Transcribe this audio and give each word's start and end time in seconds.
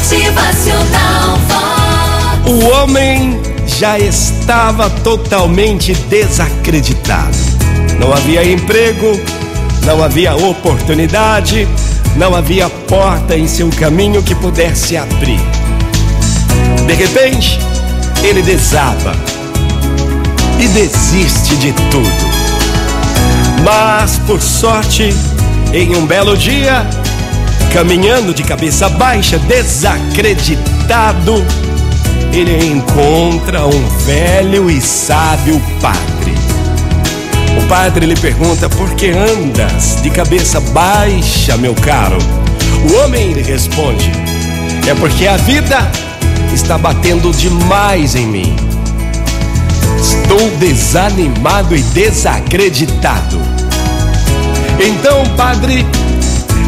Motivacional. 0.00 1.38
O 2.46 2.70
homem 2.70 3.38
já 3.66 3.98
estava 3.98 4.88
totalmente 4.88 5.92
desacreditado. 5.92 7.36
Não 7.98 8.10
havia 8.10 8.50
emprego, 8.50 9.20
não 9.84 10.02
havia 10.02 10.34
oportunidade, 10.34 11.68
não 12.16 12.34
havia 12.34 12.70
porta 12.70 13.36
em 13.36 13.46
seu 13.46 13.68
caminho 13.68 14.22
que 14.22 14.34
pudesse 14.34 14.96
abrir. 14.96 15.40
De 16.86 16.94
repente, 16.94 17.60
ele 18.24 18.40
desaba 18.40 19.14
e 20.58 20.66
desiste 20.66 21.56
de 21.56 21.72
tudo. 21.90 22.30
Mas, 23.62 24.16
por 24.26 24.40
sorte, 24.40 25.14
em 25.74 25.94
um 25.94 26.06
belo 26.06 26.38
dia, 26.38 26.88
caminhando 27.72 28.34
de 28.34 28.42
cabeça 28.42 28.88
baixa, 28.88 29.38
desacreditado, 29.38 31.44
ele 32.32 32.66
encontra 32.66 33.66
um 33.66 33.88
velho 34.04 34.70
e 34.70 34.80
sábio 34.80 35.60
padre. 35.80 36.34
O 37.58 37.68
padre 37.68 38.06
lhe 38.06 38.16
pergunta: 38.16 38.68
Por 38.68 38.94
que 38.94 39.10
andas 39.10 40.00
de 40.02 40.10
cabeça 40.10 40.60
baixa, 40.60 41.56
meu 41.56 41.74
caro? 41.74 42.18
O 42.88 43.04
homem 43.04 43.32
lhe 43.32 43.42
responde: 43.42 44.10
É 44.88 44.94
porque 44.94 45.26
a 45.26 45.36
vida 45.36 45.78
está 46.52 46.76
batendo 46.76 47.32
demais 47.32 48.14
em 48.14 48.26
mim. 48.26 48.56
Estou 50.00 50.50
desanimado 50.58 51.76
e 51.76 51.82
desacreditado. 51.82 53.40
Então 54.78 55.24
padre 55.36 55.84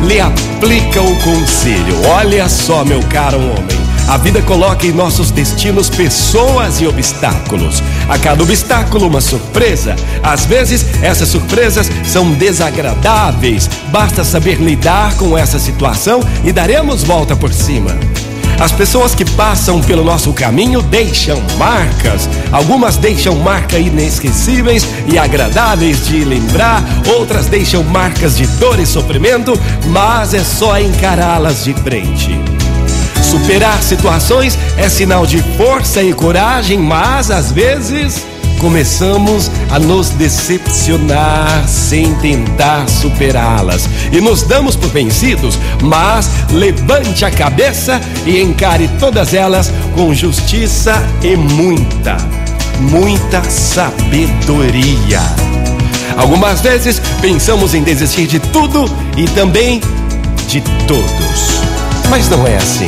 lhe 0.06 0.20
aplica 0.20 1.00
o 1.02 1.16
conselho. 1.22 2.06
Olha 2.08 2.48
só, 2.48 2.84
meu 2.84 3.00
caro 3.08 3.38
homem. 3.38 3.82
A 4.08 4.16
vida 4.16 4.42
coloca 4.42 4.86
em 4.86 4.92
nossos 4.92 5.30
destinos 5.30 5.88
pessoas 5.88 6.80
e 6.80 6.86
obstáculos. 6.86 7.82
A 8.08 8.18
cada 8.18 8.42
obstáculo, 8.42 9.06
uma 9.06 9.20
surpresa. 9.20 9.94
Às 10.22 10.44
vezes, 10.44 10.84
essas 11.02 11.28
surpresas 11.28 11.90
são 12.04 12.32
desagradáveis. 12.32 13.68
Basta 13.88 14.24
saber 14.24 14.56
lidar 14.56 15.14
com 15.16 15.38
essa 15.38 15.58
situação 15.58 16.20
e 16.44 16.52
daremos 16.52 17.04
volta 17.04 17.36
por 17.36 17.52
cima. 17.52 17.96
As 18.62 18.70
pessoas 18.70 19.12
que 19.12 19.24
passam 19.24 19.80
pelo 19.80 20.04
nosso 20.04 20.32
caminho 20.32 20.80
deixam 20.82 21.36
marcas. 21.58 22.28
Algumas 22.52 22.96
deixam 22.96 23.34
marcas 23.34 23.80
inesquecíveis 23.80 24.86
e 25.12 25.18
agradáveis 25.18 26.06
de 26.06 26.24
lembrar, 26.24 26.80
outras 27.08 27.46
deixam 27.46 27.82
marcas 27.82 28.36
de 28.36 28.46
dor 28.58 28.78
e 28.78 28.86
sofrimento, 28.86 29.52
mas 29.88 30.32
é 30.32 30.44
só 30.44 30.78
encará-las 30.78 31.64
de 31.64 31.74
frente. 31.74 32.40
Superar 33.20 33.82
situações 33.82 34.56
é 34.76 34.88
sinal 34.88 35.26
de 35.26 35.42
força 35.56 36.00
e 36.00 36.12
coragem, 36.12 36.78
mas 36.78 37.32
às 37.32 37.50
vezes 37.50 38.24
começamos 38.62 39.50
a 39.70 39.78
nos 39.80 40.10
decepcionar 40.10 41.66
sem 41.66 42.14
tentar 42.14 42.88
superá-las 42.88 43.90
e 44.12 44.20
nos 44.20 44.44
damos 44.44 44.76
por 44.76 44.88
vencidos, 44.88 45.58
mas 45.82 46.30
levante 46.52 47.24
a 47.24 47.30
cabeça 47.30 48.00
e 48.24 48.40
encare 48.40 48.88
todas 49.00 49.34
elas 49.34 49.72
com 49.96 50.14
justiça 50.14 50.94
e 51.24 51.36
muita, 51.36 52.16
muita 52.78 53.42
sabedoria. 53.50 55.20
Algumas 56.16 56.60
vezes 56.60 57.02
pensamos 57.20 57.74
em 57.74 57.82
desistir 57.82 58.28
de 58.28 58.38
tudo 58.38 58.84
e 59.16 59.26
também 59.30 59.80
de 60.46 60.60
todos, 60.86 61.62
mas 62.08 62.28
não 62.28 62.46
é 62.46 62.56
assim. 62.58 62.86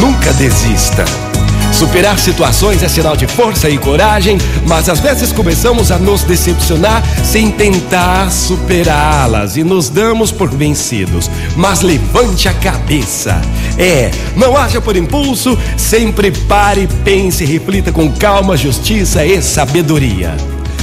Nunca 0.00 0.32
desista. 0.34 1.25
Superar 1.72 2.18
situações 2.18 2.82
é 2.82 2.88
sinal 2.88 3.16
de 3.16 3.26
força 3.26 3.68
e 3.68 3.76
coragem, 3.76 4.38
mas 4.66 4.88
às 4.88 4.98
vezes 4.98 5.32
começamos 5.32 5.90
a 5.90 5.98
nos 5.98 6.22
decepcionar 6.22 7.02
sem 7.24 7.50
tentar 7.50 8.30
superá-las 8.30 9.56
e 9.56 9.64
nos 9.64 9.88
damos 9.88 10.32
por 10.32 10.48
vencidos. 10.48 11.30
Mas 11.54 11.82
levante 11.82 12.48
a 12.48 12.54
cabeça. 12.54 13.40
É, 13.78 14.10
não 14.34 14.56
haja 14.56 14.80
por 14.80 14.96
impulso, 14.96 15.58
sempre 15.76 16.30
pare, 16.30 16.88
pense 17.04 17.44
e 17.44 17.46
reflita 17.46 17.92
com 17.92 18.10
calma, 18.10 18.56
justiça 18.56 19.24
e 19.24 19.42
sabedoria. 19.42 20.34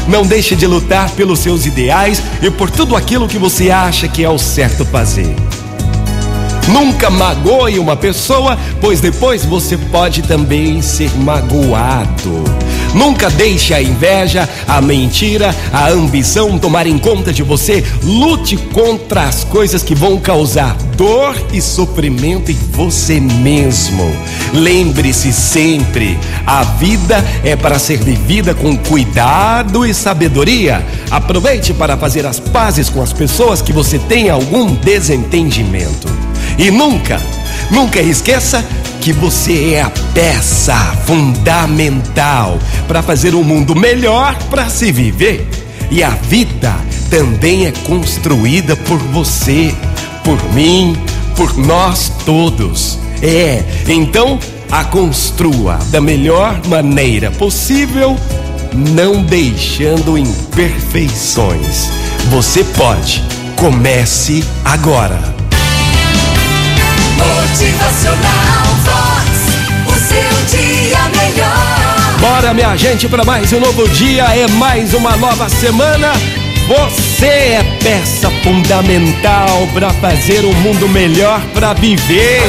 Não 0.07 0.23
deixe 0.23 0.55
de 0.55 0.67
lutar 0.67 1.09
pelos 1.11 1.39
seus 1.39 1.65
ideais 1.65 2.21
e 2.41 2.51
por 2.51 2.69
tudo 2.69 2.95
aquilo 2.95 3.27
que 3.27 3.37
você 3.37 3.71
acha 3.71 4.07
que 4.07 4.23
é 4.23 4.29
o 4.29 4.37
certo 4.37 4.85
fazer. 4.85 5.33
Nunca 6.67 7.09
magoe 7.09 7.77
uma 7.77 7.95
pessoa, 7.95 8.57
pois 8.79 9.01
depois 9.01 9.43
você 9.43 9.77
pode 9.77 10.21
também 10.21 10.81
ser 10.81 11.11
magoado. 11.17 12.43
Nunca 12.93 13.29
deixe 13.29 13.73
a 13.73 13.81
inveja, 13.81 14.47
a 14.67 14.79
mentira, 14.79 15.53
a 15.73 15.89
ambição 15.89 16.57
tomarem 16.59 16.97
conta 16.97 17.33
de 17.33 17.41
você. 17.41 17.83
Lute 18.03 18.55
contra 18.55 19.23
as 19.23 19.43
coisas 19.43 19.81
que 19.83 19.95
vão 19.95 20.19
causar 20.19 20.77
dor 20.95 21.35
e 21.51 21.59
sofrimento 21.59 22.51
em 22.51 22.57
você 22.71 23.19
mesmo. 23.19 24.09
Lembre-se 24.53 25.33
sempre: 25.33 26.17
a 26.45 26.63
vida 26.63 27.23
é 27.43 27.55
para 27.55 27.79
ser 27.79 27.97
vivida 27.97 28.53
com 28.53 28.77
cuidado 28.77 29.85
e 29.85 29.93
sabedoria. 29.93 30.85
Aproveite 31.09 31.73
para 31.73 31.97
fazer 31.97 32.25
as 32.25 32.39
pazes 32.39 32.89
com 32.89 33.01
as 33.01 33.11
pessoas 33.11 33.61
que 33.61 33.73
você 33.73 33.97
tem 33.97 34.29
algum 34.29 34.73
desentendimento. 34.75 36.22
E 36.57 36.69
nunca, 36.69 37.19
nunca 37.71 38.01
esqueça 38.01 38.63
que 39.01 39.11
você 39.11 39.73
é 39.73 39.81
a 39.81 39.91
peça 40.13 40.75
fundamental 41.05 42.57
para 42.87 43.01
fazer 43.01 43.35
um 43.35 43.43
mundo 43.43 43.75
melhor 43.75 44.35
para 44.49 44.69
se 44.69 44.91
viver. 44.91 45.47
E 45.91 46.01
a 46.01 46.11
vida 46.11 46.73
também 47.09 47.65
é 47.65 47.71
construída 47.85 48.75
por 48.75 48.97
você, 48.97 49.75
por 50.23 50.41
mim, 50.53 50.95
por 51.35 51.57
nós 51.57 52.11
todos. 52.25 52.97
É, 53.21 53.63
então 53.87 54.39
a 54.71 54.83
construa 54.83 55.77
da 55.91 56.01
melhor 56.01 56.59
maneira 56.67 57.29
possível, 57.29 58.17
não 58.73 59.21
deixando 59.23 60.17
imperfeições. 60.17 61.89
Você 62.31 62.63
pode. 62.63 63.23
Comece 63.55 64.43
agora. 64.65 65.42
Bora, 72.53 72.67
minha 72.67 72.77
gente, 72.77 73.09
para 73.09 73.23
mais 73.23 73.51
um 73.51 73.59
novo 73.59 73.89
dia, 73.89 74.25
é 74.25 74.45
mais 74.47 74.93
uma 74.93 75.17
nova 75.17 75.49
semana. 75.49 76.13
Você 76.67 77.25
é 77.25 77.79
peça 77.81 78.29
fundamental 78.43 79.67
para 79.73 79.89
fazer 79.89 80.45
um 80.45 80.53
mundo 80.61 80.87
melhor 80.87 81.41
para 81.51 81.73
viver. 81.73 82.41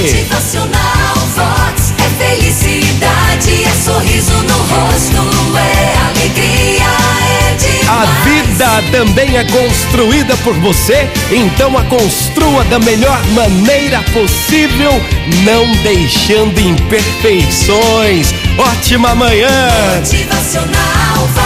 Vox. 1.35 1.95
É 1.99 2.09
felicidade, 2.23 3.65
é 3.65 3.71
sorriso 3.83 4.35
no 4.43 4.59
rosto, 4.59 5.57
é 5.57 5.97
alegria, 6.07 6.94
também 8.91 9.37
é 9.37 9.45
construída 9.45 10.37
por 10.39 10.55
você, 10.55 11.09
então 11.31 11.77
a 11.77 11.85
construa 11.85 12.65
da 12.65 12.79
melhor 12.79 13.21
maneira 13.29 14.03
possível, 14.13 14.93
não 15.45 15.71
deixando 15.83 16.59
imperfeições. 16.61 18.33
Ótima 18.59 19.15
manhã! 19.15 19.69
Motivacional 19.97 21.27
Vox. 21.35 21.44